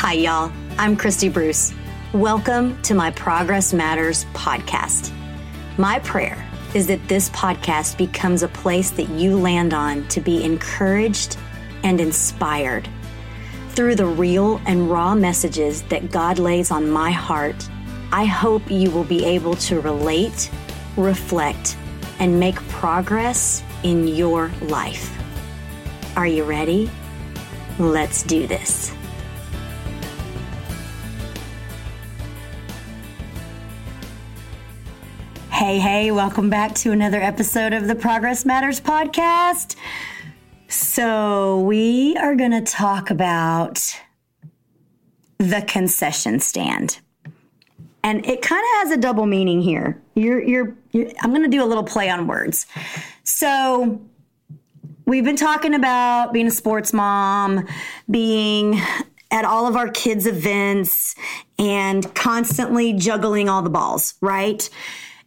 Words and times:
Hi, 0.00 0.14
y'all. 0.14 0.50
I'm 0.78 0.96
Christy 0.96 1.28
Bruce. 1.28 1.74
Welcome 2.14 2.80
to 2.84 2.94
my 2.94 3.10
Progress 3.10 3.74
Matters 3.74 4.24
podcast. 4.32 5.12
My 5.76 5.98
prayer 5.98 6.42
is 6.72 6.86
that 6.86 7.06
this 7.06 7.28
podcast 7.28 7.98
becomes 7.98 8.42
a 8.42 8.48
place 8.48 8.88
that 8.92 9.10
you 9.10 9.38
land 9.38 9.74
on 9.74 10.08
to 10.08 10.22
be 10.22 10.42
encouraged 10.42 11.36
and 11.82 12.00
inspired. 12.00 12.88
Through 13.72 13.96
the 13.96 14.06
real 14.06 14.58
and 14.64 14.90
raw 14.90 15.14
messages 15.14 15.82
that 15.82 16.10
God 16.10 16.38
lays 16.38 16.70
on 16.70 16.90
my 16.90 17.10
heart, 17.10 17.68
I 18.10 18.24
hope 18.24 18.70
you 18.70 18.90
will 18.90 19.04
be 19.04 19.26
able 19.26 19.56
to 19.56 19.82
relate, 19.82 20.50
reflect, 20.96 21.76
and 22.18 22.40
make 22.40 22.56
progress 22.68 23.62
in 23.82 24.08
your 24.08 24.50
life. 24.62 25.14
Are 26.16 26.26
you 26.26 26.44
ready? 26.44 26.90
Let's 27.78 28.22
do 28.22 28.46
this. 28.46 28.94
Hey, 35.60 35.78
hey, 35.78 36.10
welcome 36.10 36.48
back 36.48 36.74
to 36.76 36.90
another 36.90 37.20
episode 37.20 37.74
of 37.74 37.86
the 37.86 37.94
Progress 37.94 38.46
Matters 38.46 38.80
podcast. 38.80 39.76
So, 40.68 41.60
we 41.60 42.16
are 42.16 42.34
going 42.34 42.52
to 42.52 42.62
talk 42.62 43.10
about 43.10 43.94
the 45.36 45.62
concession 45.68 46.40
stand. 46.40 47.00
And 48.02 48.24
it 48.24 48.40
kind 48.40 48.62
of 48.62 48.78
has 48.78 48.92
a 48.92 48.96
double 48.96 49.26
meaning 49.26 49.60
here. 49.60 50.00
You're, 50.14 50.42
you're, 50.42 50.74
you're 50.92 51.10
I'm 51.20 51.28
going 51.28 51.42
to 51.42 51.54
do 51.54 51.62
a 51.62 51.68
little 51.68 51.84
play 51.84 52.08
on 52.08 52.26
words. 52.26 52.66
So, 53.24 54.00
we've 55.04 55.24
been 55.24 55.36
talking 55.36 55.74
about 55.74 56.32
being 56.32 56.46
a 56.46 56.52
sports 56.52 56.94
mom, 56.94 57.68
being 58.10 58.80
at 59.30 59.44
all 59.44 59.66
of 59.66 59.76
our 59.76 59.90
kids' 59.90 60.26
events, 60.26 61.14
and 61.58 62.14
constantly 62.14 62.94
juggling 62.94 63.50
all 63.50 63.60
the 63.60 63.68
balls, 63.68 64.14
right? 64.22 64.70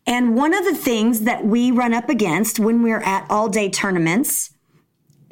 And 0.06 0.36
one 0.36 0.54
of 0.54 0.66
the 0.66 0.76
things 0.76 1.22
that 1.22 1.46
we 1.46 1.72
run 1.72 1.94
up 1.94 2.10
against 2.10 2.60
when 2.60 2.84
we're 2.84 3.00
at 3.00 3.26
all 3.30 3.48
day 3.48 3.70
tournaments 3.70 4.52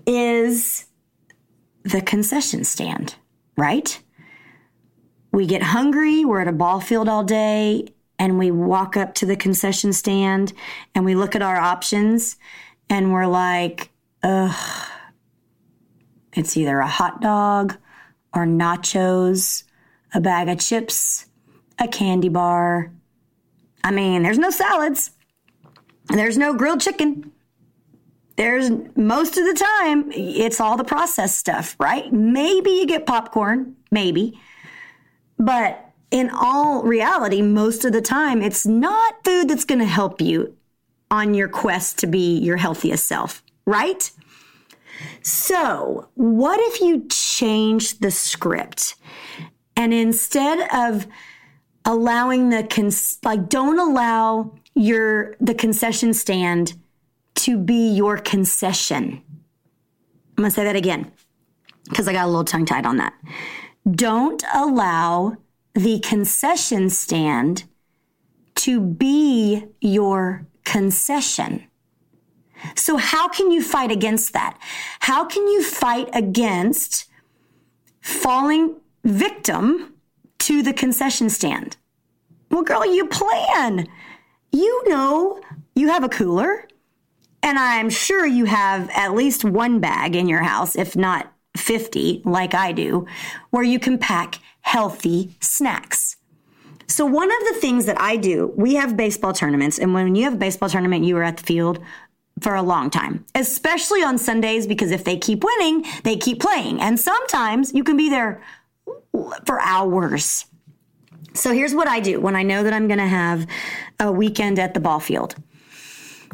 is 0.08 0.86
the 1.84 2.02
concession 2.02 2.64
stand, 2.64 3.16
right? 3.58 4.02
We 5.32 5.46
get 5.46 5.62
hungry, 5.64 6.24
we're 6.26 6.42
at 6.42 6.48
a 6.48 6.54
ball 6.54 6.80
field 6.80 7.10
all 7.10 7.24
day, 7.24 7.94
and 8.18 8.38
we 8.38 8.52
walk 8.52 8.96
up 8.96 9.16
to 9.16 9.26
the 9.26 9.36
concession 9.36 9.94
stand 9.94 10.54
and 10.94 11.04
we 11.04 11.16
look 11.16 11.36
at 11.36 11.42
our 11.42 11.58
options 11.58 12.38
and 12.90 13.12
we're 13.12 13.26
like, 13.26 13.90
ugh, 14.22 14.88
it's 16.34 16.56
either 16.56 16.80
a 16.80 16.88
hot 16.88 17.20
dog 17.20 17.78
or 18.34 18.46
nachos, 18.46 19.64
a 20.14 20.22
bag 20.22 20.50
of 20.50 20.60
chips, 20.60 21.26
a 21.80 21.88
candy 21.88 22.30
bar, 22.30 22.92
I 23.84 23.92
mean, 23.92 24.24
there's 24.24 24.38
no 24.38 24.50
salads. 24.50 25.12
There's 26.08 26.38
no 26.38 26.54
grilled 26.54 26.82
chicken. 26.82 27.32
There's 28.36 28.72
most 28.96 29.38
of 29.38 29.46
the 29.46 29.54
time, 29.82 30.12
it's 30.12 30.60
all 30.60 30.78
the 30.78 30.84
processed 30.84 31.38
stuff, 31.38 31.76
right? 31.80 32.12
Maybe 32.12 32.72
you 32.72 32.88
get 32.88 33.06
popcorn, 33.06 33.76
maybe. 33.92 34.40
But 35.38 35.86
in 36.12 36.30
all 36.30 36.84
reality, 36.84 37.42
most 37.42 37.86
of 37.86 37.94
the 37.94 38.02
time, 38.02 38.42
it's 38.42 38.66
not 38.66 39.24
food 39.24 39.50
that's 39.50 39.66
going 39.66 39.80
to 39.80 39.86
help 39.86 40.22
you 40.22 40.56
on 41.10 41.34
your 41.34 41.50
quest 41.50 42.00
to 42.00 42.08
be 42.08 42.38
your 42.40 42.58
healthiest 42.58 43.06
self, 43.06 43.44
right? 43.66 44.12
So, 45.22 46.10
what 46.16 46.60
if 46.60 46.82
you 46.82 47.06
change 47.10 48.00
the 48.00 48.12
script 48.12 48.96
and 49.76 49.94
instead 49.94 50.68
of 50.74 51.08
allowing 51.86 52.50
the 52.50 52.64
cons- 52.64 53.20
like 53.24 53.50
don't 53.50 53.80
allow 53.80 54.54
your 54.76 55.36
the 55.40 55.54
concession 55.54 56.14
stand 56.14 56.74
to 57.36 57.58
be 57.58 57.90
your 57.90 58.18
concession. 58.18 59.22
I'm 60.38 60.44
going 60.44 60.50
to 60.50 60.56
say 60.56 60.64
that 60.64 60.76
again 60.76 61.12
because 61.90 62.08
I 62.08 62.14
got 62.14 62.26
a 62.26 62.28
little 62.28 62.44
tongue 62.44 62.66
tied 62.66 62.86
on 62.86 62.98
that. 62.98 63.14
Don't 63.90 64.44
allow 64.54 65.38
the 65.74 66.00
concession 66.00 66.90
stand 66.90 67.64
to 68.56 68.80
be 68.80 69.66
your 69.80 70.46
concession. 70.64 71.68
So, 72.76 72.98
how 72.98 73.28
can 73.28 73.50
you 73.50 73.64
fight 73.64 73.92
against 73.92 74.34
that? 74.34 74.58
How 75.00 75.26
can 75.26 75.48
you 75.48 75.64
fight 75.64 76.10
against 76.14 77.08
falling 78.02 78.76
victim 79.04 79.94
to 80.40 80.64
the 80.64 80.74
concession 80.74 81.30
stand. 81.30 81.78
Well, 82.52 82.64
girl, 82.64 82.86
you 82.86 83.08
plan. 83.08 83.88
You 84.52 84.84
know 84.90 85.42
you 85.74 85.88
have 85.88 86.04
a 86.04 86.10
cooler, 86.10 86.68
and 87.42 87.58
I'm 87.58 87.90
sure 87.90 88.26
you 88.26 88.46
have 88.46 88.90
at 88.94 89.16
least 89.16 89.46
one 89.46 89.80
bag 89.80 90.16
in 90.16 90.28
your 90.28 90.44
house, 90.44 90.76
if 90.76 90.96
not 90.96 91.32
50, 91.56 92.24
like 92.26 92.54
I 92.54 92.74
do, 92.74 93.08
where 93.52 93.64
you 93.64 93.80
can 93.80 93.98
pack 93.98 94.40
healthy 94.62 95.34
snacks. 95.40 96.18
So, 96.88 97.06
one 97.06 97.32
of 97.32 97.40
the 97.48 97.60
things 97.62 97.86
that 97.86 98.00
I 98.02 98.18
do, 98.18 98.54
we 98.58 98.76
have 98.76 98.98
baseball 98.98 99.32
tournaments, 99.32 99.80
and 99.80 99.94
when 99.94 100.14
you 100.14 100.26
have 100.26 100.34
a 100.34 100.38
baseball 100.38 100.68
tournament, 100.68 101.06
you 101.06 101.16
are 101.16 101.24
at 101.24 101.38
the 101.38 101.44
field 101.44 101.80
for 102.42 102.56
a 102.56 102.62
long 102.62 102.90
time, 102.90 103.26
especially 103.34 104.04
on 104.04 104.18
Sundays, 104.18 104.68
because 104.68 104.92
if 104.92 105.06
they 105.06 105.16
keep 105.16 105.42
winning, 105.44 105.86
they 106.04 106.18
keep 106.18 106.42
playing. 106.42 106.82
And 106.82 107.00
sometimes 107.00 107.74
you 107.74 107.86
can 107.86 107.96
be 107.96 108.10
there 108.10 108.42
for 109.46 109.62
hours. 109.62 110.46
So 111.34 111.54
here's 111.54 111.74
what 111.74 111.88
I 111.88 112.00
do 112.00 112.20
when 112.20 112.36
I 112.36 112.44
know 112.44 112.64
that 112.64 112.74
I'm 112.74 112.88
going 112.88 113.00
to 113.00 113.08
have 113.08 113.48
a 114.00 114.12
weekend 114.12 114.60
at 114.60 114.74
the 114.74 114.80
ball 114.80 115.00
field. 115.00 115.36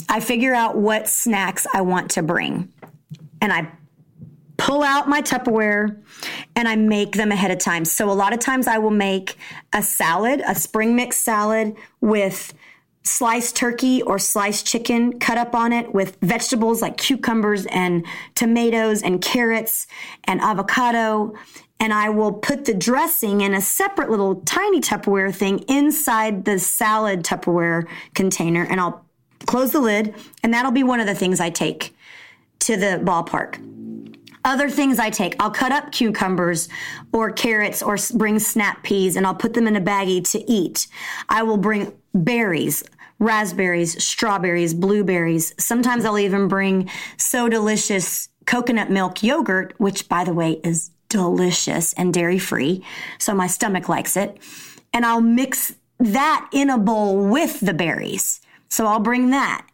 I 0.09 0.19
figure 0.19 0.53
out 0.53 0.77
what 0.77 1.07
snacks 1.07 1.67
I 1.73 1.81
want 1.81 2.11
to 2.11 2.23
bring 2.23 2.71
and 3.41 3.51
I 3.51 3.71
pull 4.57 4.83
out 4.83 5.07
my 5.07 5.21
Tupperware 5.21 6.01
and 6.55 6.67
I 6.67 6.75
make 6.75 7.13
them 7.13 7.31
ahead 7.31 7.51
of 7.51 7.59
time. 7.59 7.85
So 7.85 8.09
a 8.09 8.13
lot 8.13 8.33
of 8.33 8.39
times 8.39 8.67
I 8.67 8.79
will 8.79 8.91
make 8.91 9.37
a 9.73 9.83
salad, 9.83 10.41
a 10.45 10.55
spring 10.55 10.95
mix 10.95 11.17
salad 11.17 11.75
with 12.01 12.53
sliced 13.07 13.56
turkey 13.56 14.01
or 14.01 14.19
sliced 14.19 14.66
chicken 14.66 15.19
cut 15.19 15.38
up 15.38 15.56
on 15.56 15.73
it 15.73 15.94
with 15.94 16.18
vegetables 16.22 16.81
like 16.81 16.97
cucumbers 16.97 17.66
and 17.68 18.06
tomatoes 18.35 19.01
and 19.01 19.22
carrots 19.22 19.88
and 20.25 20.41
avocado 20.41 21.34
and 21.79 21.94
I 21.94 22.09
will 22.09 22.34
put 22.34 22.66
the 22.66 22.73
dressing 22.73 23.41
in 23.41 23.53
a 23.53 23.62
separate 23.62 24.09
little 24.09 24.35
tiny 24.41 24.81
Tupperware 24.81 25.34
thing 25.34 25.59
inside 25.68 26.45
the 26.45 26.59
salad 26.59 27.23
Tupperware 27.23 27.88
container 28.13 28.66
and 28.66 28.79
I'll 28.79 29.06
close 29.45 29.72
the 29.72 29.79
lid 29.79 30.16
and 30.44 30.53
that'll 30.53 30.72
be 30.72 30.84
one 30.84 31.00
of 31.00 31.06
the 31.06 31.16
things 31.16 31.39
I 31.39 31.50
take 31.50 31.95
to 32.59 32.78
the 32.78 33.01
ballpark. 33.03 33.63
Other 34.44 34.69
things 34.69 34.97
I 34.97 35.09
take, 35.09 35.35
I'll 35.41 35.51
cut 35.51 35.74
up 35.74 35.91
cucumbers 35.91 36.69
or 37.12 37.31
carrots 37.31 37.84
or 37.84 37.97
bring 38.13 38.39
snap 38.39 38.81
peas 38.81 39.16
and 39.16 39.28
I'll 39.28 39.35
put 39.35 39.53
them 39.53 39.68
in 39.68 39.75
a 39.75 39.81
baggie 39.81 40.29
to 40.31 40.51
eat. 40.51 40.88
I 41.28 41.44
will 41.44 41.57
bring 41.57 41.91
berries, 42.13 42.84
raspberries, 43.19 44.03
strawberries, 44.03 44.73
blueberries. 44.73 45.53
Sometimes 45.57 46.05
I'll 46.05 46.19
even 46.19 46.47
bring 46.47 46.89
so 47.17 47.50
delicious 47.50 48.29
coconut 48.45 48.89
milk 48.89 49.23
yogurt, 49.23 49.73
which 49.78 50.07
by 50.07 50.23
the 50.23 50.33
way 50.33 50.59
is 50.63 50.91
delicious 51.09 51.94
and 51.94 52.13
dairy 52.13 52.39
free. 52.39 52.83
So 53.19 53.33
my 53.33 53.47
stomach 53.47 53.89
likes 53.89 54.17
it. 54.17 54.38
And 54.94 55.06
I'll 55.06 55.22
mix 55.22 55.73
that 56.00 56.50
in 56.51 56.69
a 56.69 56.77
bowl 56.77 57.29
with 57.29 57.59
the 57.59 57.73
berries. 57.73 58.41
So 58.69 58.85
I'll 58.85 59.00
bring 59.00 59.31
that 59.31 59.66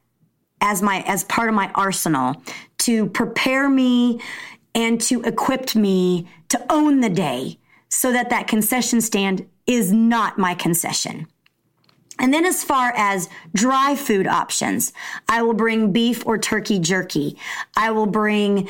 as 0.62 0.82
my 0.82 1.03
as 1.06 1.24
part 1.26 1.50
of 1.50 1.56
my 1.56 1.70
arsenal 1.76 2.42
to 2.80 3.08
prepare 3.08 3.70
me 3.70 4.22
and 4.74 5.00
to 5.02 5.22
equip 5.24 5.76
me 5.76 6.28
to 6.50 6.64
own 6.70 7.02
the 7.02 7.09
day 7.09 7.59
so 7.90 8.12
that 8.12 8.29
that 8.29 8.47
concession 8.47 9.02
stand 9.02 9.47
is 9.67 9.91
not 9.91 10.38
my 10.38 10.56
concession. 10.56 11.28
And 12.20 12.34
then, 12.34 12.46
as 12.46 12.64
far 12.64 12.94
as 12.96 13.30
dry 13.54 13.96
food 13.96 14.28
options, 14.28 14.94
I 15.28 15.42
will 15.42 15.54
bring 15.54 15.92
beef 15.92 16.26
or 16.26 16.38
turkey 16.38 16.80
jerky. 16.80 17.38
I 17.76 17.92
will 17.92 18.06
bring 18.06 18.70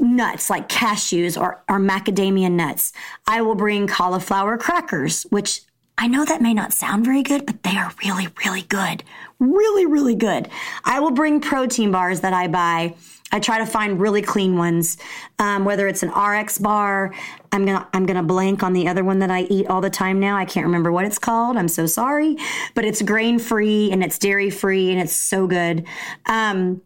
nuts 0.00 0.50
like 0.50 0.68
cashews 0.68 1.40
or, 1.40 1.62
or 1.68 1.78
macadamia 1.78 2.50
nuts. 2.50 2.92
I 3.26 3.42
will 3.42 3.54
bring 3.54 3.86
cauliflower 3.86 4.58
crackers, 4.58 5.24
which 5.24 5.62
I 5.96 6.08
know 6.08 6.24
that 6.24 6.42
may 6.42 6.54
not 6.54 6.72
sound 6.72 7.04
very 7.04 7.22
good, 7.22 7.46
but 7.46 7.62
they 7.62 7.76
are 7.76 7.92
really, 8.04 8.28
really 8.44 8.62
good. 8.62 9.04
Really, 9.38 9.86
really 9.86 10.14
good. 10.14 10.48
I 10.84 11.00
will 11.00 11.12
bring 11.12 11.40
protein 11.40 11.92
bars 11.92 12.20
that 12.20 12.32
I 12.32 12.48
buy. 12.48 12.94
I 13.32 13.40
try 13.40 13.58
to 13.58 13.66
find 13.66 14.00
really 14.00 14.22
clean 14.22 14.56
ones, 14.56 14.96
um, 15.38 15.64
whether 15.64 15.88
it's 15.88 16.02
an 16.02 16.10
RX 16.10 16.58
bar. 16.58 17.12
I'm 17.52 17.64
gonna 17.64 17.88
I'm 17.92 18.06
gonna 18.06 18.22
blank 18.22 18.62
on 18.62 18.72
the 18.72 18.86
other 18.86 19.02
one 19.02 19.20
that 19.20 19.30
I 19.30 19.42
eat 19.42 19.66
all 19.66 19.80
the 19.80 19.90
time 19.90 20.20
now. 20.20 20.36
I 20.36 20.44
can't 20.44 20.66
remember 20.66 20.92
what 20.92 21.04
it's 21.04 21.18
called. 21.18 21.56
I'm 21.56 21.68
so 21.68 21.86
sorry, 21.86 22.36
but 22.74 22.84
it's 22.84 23.02
grain 23.02 23.38
free 23.38 23.90
and 23.90 24.04
it's 24.04 24.18
dairy 24.18 24.50
free 24.50 24.90
and 24.90 25.00
it's 25.00 25.16
so 25.16 25.46
good. 25.46 25.86
Um, 26.26 26.82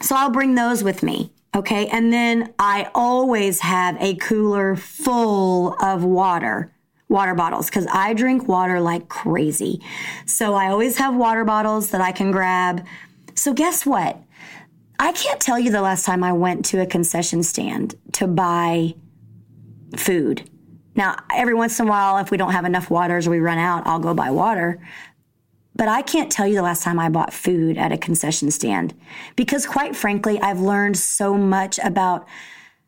so 0.00 0.14
I'll 0.16 0.30
bring 0.30 0.54
those 0.54 0.84
with 0.84 1.02
me 1.02 1.32
Okay. 1.54 1.88
And 1.88 2.12
then 2.12 2.54
I 2.58 2.90
always 2.94 3.60
have 3.60 3.96
a 4.00 4.14
cooler 4.16 4.76
full 4.76 5.74
of 5.82 6.04
water, 6.04 6.72
water 7.10 7.34
bottles, 7.34 7.66
because 7.66 7.86
I 7.92 8.14
drink 8.14 8.48
water 8.48 8.80
like 8.80 9.08
crazy. 9.08 9.82
So 10.24 10.54
I 10.54 10.68
always 10.68 10.96
have 10.96 11.14
water 11.14 11.44
bottles 11.44 11.90
that 11.90 12.00
I 12.00 12.12
can 12.12 12.30
grab. 12.30 12.86
So 13.34 13.52
guess 13.52 13.84
what? 13.84 14.18
I 14.98 15.12
can't 15.12 15.40
tell 15.40 15.58
you 15.58 15.70
the 15.70 15.82
last 15.82 16.06
time 16.06 16.22
I 16.22 16.32
went 16.32 16.64
to 16.66 16.80
a 16.80 16.86
concession 16.86 17.42
stand 17.42 17.96
to 18.12 18.26
buy 18.26 18.94
food. 19.96 20.48
Now, 20.94 21.16
every 21.34 21.54
once 21.54 21.80
in 21.80 21.86
a 21.86 21.90
while, 21.90 22.18
if 22.18 22.30
we 22.30 22.36
don't 22.36 22.52
have 22.52 22.64
enough 22.64 22.90
waters 22.90 23.26
or 23.26 23.30
we 23.30 23.40
run 23.40 23.58
out, 23.58 23.86
I'll 23.86 23.98
go 23.98 24.14
buy 24.14 24.30
water. 24.30 24.86
But 25.74 25.88
I 25.88 26.02
can't 26.02 26.30
tell 26.30 26.46
you 26.46 26.54
the 26.54 26.62
last 26.62 26.82
time 26.82 26.98
I 26.98 27.08
bought 27.08 27.32
food 27.32 27.78
at 27.78 27.92
a 27.92 27.96
concession 27.96 28.50
stand 28.50 28.94
because, 29.34 29.66
quite 29.66 29.96
frankly, 29.96 30.38
I've 30.40 30.60
learned 30.60 30.98
so 30.98 31.34
much 31.34 31.78
about 31.78 32.28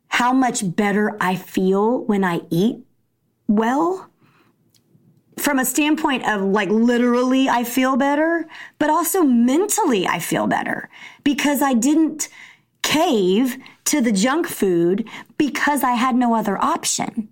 how 0.08 0.32
much 0.32 0.76
better 0.76 1.16
I 1.18 1.36
feel 1.36 2.04
when 2.04 2.22
I 2.22 2.42
eat 2.50 2.84
well. 3.48 4.10
From 5.38 5.58
a 5.58 5.64
standpoint 5.64 6.29
of 6.29 6.43
like 6.43 6.69
literally, 6.69 7.49
I 7.49 7.64
feel 7.64 7.96
better, 7.96 8.46
but 8.79 8.90
also 8.90 9.23
mentally, 9.23 10.06
I 10.06 10.19
feel 10.19 10.46
better 10.46 10.90
because 11.25 11.62
I 11.62 11.75
didn't 11.75 12.29
cave 12.82 13.56
to 13.84 14.00
the 14.00 14.12
junk 14.12 14.46
food 14.46 15.08
because 15.38 15.82
I 15.82 15.93
had 15.93 16.17
no 16.17 16.34
other 16.34 16.62
option. 16.62 17.29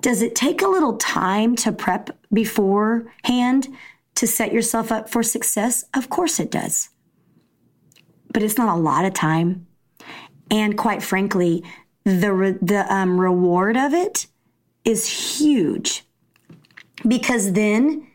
Does 0.00 0.22
it 0.22 0.36
take 0.36 0.62
a 0.62 0.68
little 0.68 0.96
time 0.98 1.56
to 1.56 1.72
prep 1.72 2.16
beforehand 2.32 3.68
to 4.14 4.26
set 4.26 4.52
yourself 4.52 4.92
up 4.92 5.08
for 5.08 5.22
success? 5.22 5.84
Of 5.94 6.08
course 6.10 6.38
it 6.38 6.50
does. 6.50 6.90
But 8.32 8.42
it's 8.42 8.58
not 8.58 8.76
a 8.76 8.80
lot 8.80 9.04
of 9.04 9.14
time. 9.14 9.66
And 10.50 10.78
quite 10.78 11.02
frankly, 11.02 11.64
the, 12.04 12.32
re- 12.32 12.58
the 12.62 12.86
um, 12.92 13.20
reward 13.20 13.76
of 13.76 13.92
it 13.94 14.28
is 14.84 15.38
huge 15.38 16.05
because 17.06 17.52
then 17.52 18.06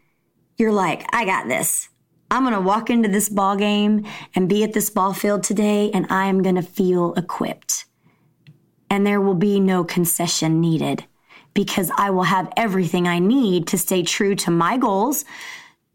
you're 0.58 0.72
like, 0.72 1.06
I 1.14 1.26
got 1.26 1.48
this. 1.48 1.90
I'm 2.30 2.44
going 2.44 2.54
to 2.54 2.62
walk 2.62 2.90
into 2.90 3.10
this 3.10 3.28
ball 3.28 3.58
game 3.58 4.06
and 4.36 4.48
be 4.48 4.64
at 4.64 4.74
this 4.74 4.90
ball 4.90 5.14
field 5.14 5.44
today, 5.44 5.92
and 5.92 6.08
I 6.10 6.28
am 6.28 6.42
going 6.42 6.56
to 6.56 6.62
feel 6.62 7.14
equipped. 7.16 7.86
And 8.90 9.06
there 9.06 9.20
will 9.20 9.36
be 9.36 9.60
no 9.60 9.84
concession 9.84 10.62
needed 10.62 11.06
because 11.54 11.92
I 11.98 12.10
will 12.10 12.24
have 12.24 12.52
everything 12.56 13.08
I 13.08 13.20
need 13.20 13.68
to 13.68 13.78
stay 13.78 14.04
true 14.04 14.36
to 14.36 14.52
my 14.52 14.78
goals, 14.78 15.26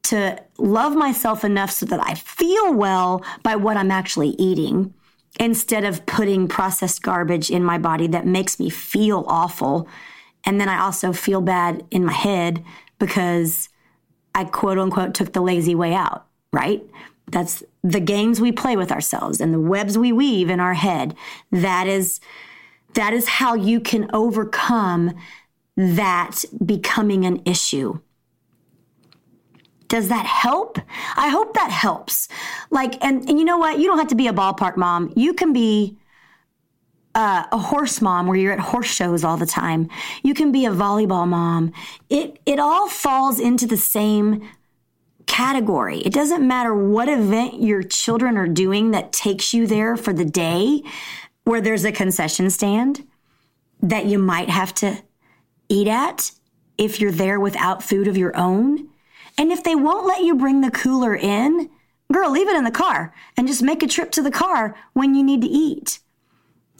to 0.04 0.40
love 0.58 0.94
myself 0.94 1.44
enough 1.44 1.70
so 1.70 1.86
that 1.86 2.00
I 2.02 2.14
feel 2.14 2.74
well 2.74 3.24
by 3.42 3.56
what 3.56 3.76
I'm 3.76 3.90
actually 3.90 4.30
eating 4.38 4.94
instead 5.40 5.84
of 5.84 6.06
putting 6.06 6.48
processed 6.48 7.02
garbage 7.02 7.50
in 7.50 7.64
my 7.64 7.78
body 7.78 8.06
that 8.08 8.26
makes 8.26 8.58
me 8.60 8.70
feel 8.70 9.24
awful. 9.26 9.88
And 10.46 10.60
then 10.60 10.68
I 10.68 10.80
also 10.80 11.12
feel 11.12 11.40
bad 11.40 11.84
in 11.90 12.04
my 12.04 12.12
head 12.12 12.64
because 12.98 13.68
I 14.34 14.44
quote 14.44 14.78
unquote 14.78 15.12
took 15.12 15.32
the 15.32 15.40
lazy 15.40 15.74
way 15.74 15.92
out, 15.92 16.26
right? 16.52 16.82
That's 17.30 17.64
the 17.82 18.00
games 18.00 18.40
we 18.40 18.52
play 18.52 18.76
with 18.76 18.92
ourselves 18.92 19.40
and 19.40 19.52
the 19.52 19.60
webs 19.60 19.98
we 19.98 20.12
weave 20.12 20.48
in 20.48 20.60
our 20.60 20.74
head. 20.74 21.16
That 21.50 21.88
is 21.88 22.20
that 22.94 23.12
is 23.12 23.28
how 23.28 23.54
you 23.54 23.80
can 23.80 24.08
overcome 24.14 25.14
that 25.76 26.44
becoming 26.64 27.26
an 27.26 27.42
issue. 27.44 28.00
Does 29.88 30.08
that 30.08 30.26
help? 30.26 30.78
I 31.16 31.28
hope 31.28 31.54
that 31.54 31.70
helps. 31.70 32.28
Like, 32.70 33.02
and, 33.04 33.28
and 33.28 33.38
you 33.38 33.44
know 33.44 33.58
what? 33.58 33.78
You 33.78 33.86
don't 33.86 33.98
have 33.98 34.08
to 34.08 34.14
be 34.14 34.28
a 34.28 34.32
ballpark 34.32 34.76
mom. 34.76 35.12
You 35.14 35.34
can 35.34 35.52
be 35.52 35.98
uh, 37.16 37.46
a 37.50 37.58
horse 37.58 38.02
mom 38.02 38.26
where 38.26 38.36
you're 38.36 38.52
at 38.52 38.60
horse 38.60 38.86
shows 38.86 39.24
all 39.24 39.38
the 39.38 39.46
time. 39.46 39.88
You 40.22 40.34
can 40.34 40.52
be 40.52 40.66
a 40.66 40.70
volleyball 40.70 41.26
mom. 41.26 41.72
It, 42.10 42.38
it 42.44 42.60
all 42.60 42.88
falls 42.88 43.40
into 43.40 43.66
the 43.66 43.78
same 43.78 44.46
category. 45.26 46.00
It 46.00 46.12
doesn't 46.12 46.46
matter 46.46 46.74
what 46.74 47.08
event 47.08 47.62
your 47.62 47.82
children 47.82 48.36
are 48.36 48.46
doing 48.46 48.90
that 48.90 49.14
takes 49.14 49.54
you 49.54 49.66
there 49.66 49.96
for 49.96 50.12
the 50.12 50.26
day 50.26 50.82
where 51.44 51.62
there's 51.62 51.86
a 51.86 51.90
concession 51.90 52.50
stand 52.50 53.06
that 53.80 54.04
you 54.04 54.18
might 54.18 54.50
have 54.50 54.74
to 54.74 55.02
eat 55.70 55.88
at 55.88 56.32
if 56.76 57.00
you're 57.00 57.10
there 57.10 57.40
without 57.40 57.82
food 57.82 58.08
of 58.08 58.18
your 58.18 58.36
own. 58.36 58.90
And 59.38 59.50
if 59.50 59.64
they 59.64 59.74
won't 59.74 60.06
let 60.06 60.22
you 60.22 60.34
bring 60.34 60.60
the 60.60 60.70
cooler 60.70 61.16
in, 61.16 61.70
girl, 62.12 62.30
leave 62.30 62.48
it 62.48 62.56
in 62.56 62.64
the 62.64 62.70
car 62.70 63.14
and 63.38 63.48
just 63.48 63.62
make 63.62 63.82
a 63.82 63.86
trip 63.86 64.10
to 64.12 64.22
the 64.22 64.30
car 64.30 64.76
when 64.92 65.14
you 65.14 65.22
need 65.22 65.40
to 65.40 65.48
eat. 65.48 66.00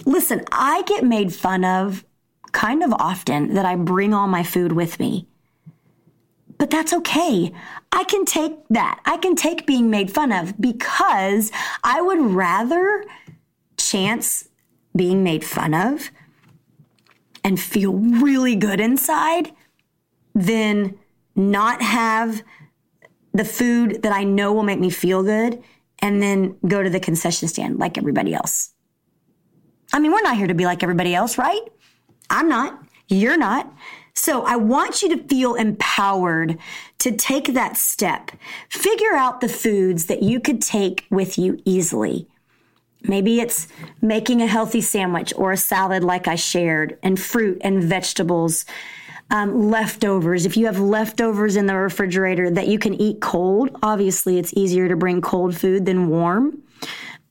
Listen, 0.05 0.45
I 0.53 0.83
get 0.83 1.05
made 1.05 1.35
fun 1.35 1.65
of 1.65 2.05
kind 2.53 2.83
of 2.83 2.93
often 2.95 3.55
that 3.55 3.65
I 3.65 3.77
bring 3.77 4.15
all 4.15 4.29
my 4.29 4.43
food 4.43 4.73
with 4.73 5.01
me. 5.01 5.27
But 6.59 6.71
that's 6.71 6.93
okay. 6.93 7.53
I 7.93 8.05
can 8.05 8.25
take 8.25 8.53
that. 8.71 9.01
I 9.05 9.19
can 9.19 9.37
take 9.37 9.67
being 9.67 9.91
made 9.91 10.11
fun 10.11 10.33
of 10.33 10.59
because 10.61 11.53
I 11.85 12.01
would 12.01 12.21
rather 12.21 13.05
chance 13.77 14.49
being 14.95 15.23
made 15.23 15.45
fun 15.45 15.75
of 15.75 16.11
and 17.45 17.61
feel 17.61 17.93
really 17.93 18.57
good 18.57 18.81
inside 18.81 19.53
than 20.35 20.99
not 21.35 21.83
have 21.83 22.43
the 23.35 23.45
food 23.45 24.03
that 24.03 24.13
I 24.13 24.25
know 24.25 24.53
will 24.53 24.63
make 24.63 24.81
me 24.81 24.91
feel 24.91 25.23
good 25.23 25.63
and 26.01 26.23
then 26.23 26.57
go 26.67 26.83
to 26.83 26.89
the 26.89 27.01
concession 27.01 27.49
stand 27.49 27.79
like 27.79 27.99
everybody 27.99 28.35
else. 28.35 28.73
I 29.97 29.99
mean, 29.99 30.13
we're 30.13 30.21
not 30.21 30.37
here 30.37 30.47
to 30.47 30.53
be 30.53 30.67
like 30.67 30.83
everybody 30.83 31.15
else, 31.15 31.39
right? 31.39 31.63
I'm 32.29 32.51
not. 32.51 32.85
You're 33.09 33.39
not. 33.39 33.73
So 34.13 34.43
I 34.43 34.57
want 34.57 35.01
you 35.01 35.17
to 35.17 35.23
feel 35.27 35.55
empowered 35.55 36.59
to 36.99 37.13
take 37.13 37.55
that 37.55 37.79
step. 37.79 38.31
Figure 38.69 39.15
out 39.15 39.41
the 39.41 39.49
foods 39.49 40.05
that 40.07 40.23
you 40.23 40.39
could 40.39 40.61
take 40.61 41.07
with 41.09 41.39
you 41.39 41.63
easily. 41.65 42.29
Maybe 43.05 43.41
it's 43.41 43.69
making 44.03 44.43
a 44.43 44.47
healthy 44.47 44.83
sandwich 44.83 45.33
or 45.35 45.53
a 45.53 45.57
salad, 45.57 46.05
like 46.05 46.29
I 46.29 46.35
shared, 46.35 46.99
and 47.03 47.19
fruit 47.19 47.57
and 47.63 47.83
vegetables. 47.83 48.67
Um, 49.31 49.71
leftovers. 49.71 50.45
If 50.45 50.59
you 50.59 50.67
have 50.67 50.79
leftovers 50.79 51.57
in 51.57 51.65
the 51.65 51.75
refrigerator 51.75 52.51
that 52.51 52.69
you 52.69 52.79
can 52.79 53.01
eat 53.01 53.23
cold, 53.23 53.71
obviously 53.83 54.39
it's 54.39 54.53
easier 54.55 54.89
to 54.89 54.95
bring 54.95 55.23
cold 55.23 55.57
food 55.57 55.87
than 55.87 56.11
warm. 56.11 56.63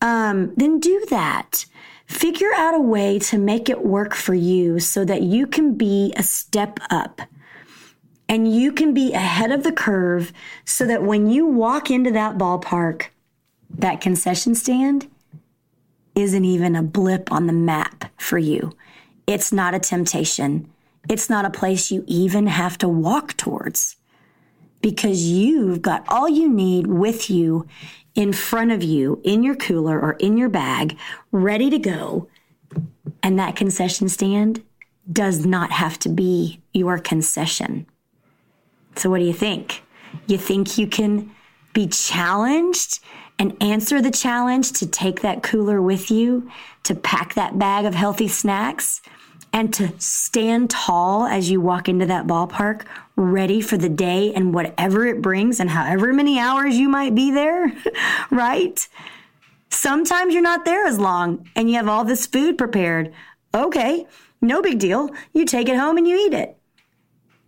Um, 0.02 0.52
then 0.58 0.80
do 0.80 1.06
that. 1.12 1.66
Figure 2.06 2.54
out 2.56 2.76
a 2.76 2.80
way 2.80 3.20
to 3.20 3.38
make 3.38 3.70
it 3.70 3.84
work 3.84 4.14
for 4.14 4.34
you 4.34 4.80
so 4.80 5.04
that 5.06 5.24
you 5.24 5.48
can 5.48 5.76
be 5.76 6.14
a 6.16 6.24
step 6.24 6.80
up 6.90 7.22
and 8.28 8.54
you 8.54 8.72
can 8.72 8.94
be 8.94 9.14
ahead 9.14 9.52
of 9.52 9.64
the 9.64 9.72
curve 9.72 10.32
so 10.66 10.86
that 10.86 11.04
when 11.04 11.28
you 11.28 11.46
walk 11.46 11.92
into 11.92 12.12
that 12.12 12.38
ballpark, 12.38 13.08
that 13.70 14.02
concession 14.02 14.56
stand, 14.56 15.08
isn't 16.16 16.46
even 16.46 16.76
a 16.76 16.84
blip 16.84 17.32
on 17.32 17.48
the 17.48 17.54
map 17.54 18.06
for 18.18 18.38
you. 18.38 18.72
It's 19.28 19.52
not 19.52 19.74
a 19.74 19.80
temptation. 19.80 20.72
It's 21.10 21.30
not 21.30 21.46
a 21.46 21.50
place 21.50 21.92
you 21.92 22.04
even 22.08 22.48
have 22.48 22.78
to 22.80 22.88
walk 22.88 23.36
towards 23.38 23.98
because 24.82 25.24
you've 25.24 25.82
got 25.82 26.06
all 26.08 26.30
you 26.30 26.50
need 26.50 26.88
with 26.88 27.30
you 27.30 27.68
in 28.16 28.32
front 28.34 28.72
of 28.72 28.82
you 28.82 29.22
in 29.24 29.44
your 29.44 29.56
cooler 29.56 30.00
or 30.00 30.14
in 30.14 30.38
your 30.38 30.50
bag, 30.50 30.98
ready 31.32 31.70
to 31.70 31.78
go. 31.78 32.28
And 33.22 33.38
that 33.38 33.56
concession 33.56 34.10
stand 34.10 34.64
does 35.12 35.46
not 35.46 35.72
have 35.72 36.00
to 36.00 36.10
be 36.10 36.62
your 36.74 36.98
concession. 36.98 37.86
So, 38.96 39.10
what 39.10 39.20
do 39.20 39.26
you 39.26 39.34
think? 39.34 39.84
You 40.28 40.38
think 40.38 40.78
you 40.78 40.88
can 40.88 41.32
be 41.74 41.88
challenged 41.88 43.00
and 43.38 43.62
answer 43.62 44.02
the 44.02 44.12
challenge 44.12 44.72
to 44.74 44.88
take 44.88 45.22
that 45.22 45.44
cooler 45.44 45.82
with 45.82 46.10
you, 46.10 46.50
to 46.84 46.96
pack 46.96 47.34
that 47.34 47.60
bag 47.60 47.86
of 47.86 47.94
healthy 47.94 48.30
snacks, 48.30 49.02
and 49.56 49.74
to 49.74 49.90
stand 50.00 50.70
tall 50.70 51.26
as 51.26 51.50
you 51.50 51.62
walk 51.62 51.88
into 51.88 52.06
that 52.06 52.28
ballpark, 52.28 52.82
ready 53.16 53.62
for 53.62 53.78
the 53.78 53.88
day 53.88 54.34
and 54.34 54.54
whatever 54.54 55.06
it 55.06 55.22
brings 55.22 55.62
and 55.62 55.70
however 55.70 56.12
many 56.12 56.38
hours 56.38 56.76
you 56.76 56.90
might 56.90 57.16
be 57.16 57.32
there, 57.32 57.72
right? 58.32 58.86
Sometimes 59.70 60.34
you're 60.34 60.44
not 60.44 60.66
there 60.66 60.86
as 60.86 61.00
long 61.00 61.50
and 61.56 61.70
you 61.70 61.78
have 61.78 61.88
all 61.88 62.04
this 62.04 62.28
food 62.28 62.58
prepared. 62.58 63.14
Okay, 63.54 64.06
no 64.42 64.62
big 64.62 64.78
deal. 64.78 65.10
You 65.32 65.46
take 65.46 65.70
it 65.70 65.78
home 65.78 65.96
and 65.96 66.06
you 66.06 66.18
eat 66.28 66.34
it. 66.34 66.58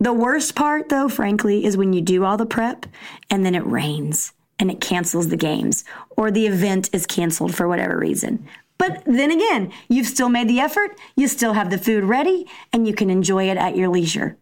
The 0.00 0.14
worst 0.14 0.54
part, 0.54 0.88
though, 0.88 1.10
frankly, 1.10 1.66
is 1.66 1.76
when 1.76 1.92
you 1.92 2.00
do 2.00 2.24
all 2.24 2.38
the 2.38 2.46
prep 2.46 2.86
and 3.28 3.44
then 3.44 3.54
it 3.54 3.66
rains 3.66 4.32
and 4.58 4.70
it 4.70 4.80
cancels 4.80 5.28
the 5.28 5.36
games 5.36 5.84
or 6.16 6.30
the 6.30 6.46
event 6.46 6.88
is 6.94 7.04
canceled 7.04 7.54
for 7.54 7.68
whatever 7.68 7.98
reason. 7.98 8.48
But 8.78 9.02
then 9.04 9.30
again, 9.30 9.72
you've 9.88 10.06
still 10.06 10.28
made 10.28 10.48
the 10.48 10.60
effort, 10.60 10.98
you 11.16 11.28
still 11.28 11.52
have 11.52 11.70
the 11.70 11.78
food 11.78 12.04
ready, 12.04 12.46
and 12.72 12.86
you 12.86 12.94
can 12.94 13.10
enjoy 13.10 13.50
it 13.50 13.56
at 13.56 13.76
your 13.76 13.88
leisure. 13.88 14.36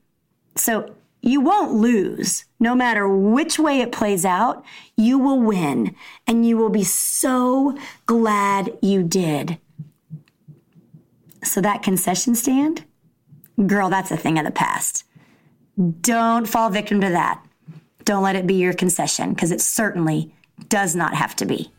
So 0.56 0.94
you 1.22 1.40
won't 1.40 1.72
lose. 1.72 2.44
No 2.60 2.74
matter 2.74 3.08
which 3.08 3.58
way 3.58 3.80
it 3.80 3.92
plays 3.92 4.24
out, 4.24 4.64
you 4.96 5.18
will 5.18 5.40
win. 5.40 5.94
And 6.26 6.46
you 6.46 6.56
will 6.56 6.70
be 6.70 6.84
so 6.84 7.76
glad 8.06 8.76
you 8.80 9.02
did. 9.02 9.58
So, 11.42 11.60
that 11.60 11.82
concession 11.82 12.34
stand, 12.34 12.84
girl, 13.66 13.88
that's 13.88 14.10
a 14.10 14.16
thing 14.16 14.38
of 14.38 14.44
the 14.44 14.50
past. 14.50 15.04
Don't 16.00 16.48
fall 16.48 16.70
victim 16.70 17.00
to 17.00 17.10
that. 17.10 17.44
Don't 18.04 18.22
let 18.22 18.36
it 18.36 18.46
be 18.46 18.54
your 18.54 18.72
concession 18.72 19.30
because 19.30 19.52
it 19.52 19.60
certainly 19.60 20.34
does 20.68 20.96
not 20.96 21.14
have 21.14 21.36
to 21.36 21.44
be. 21.44 21.70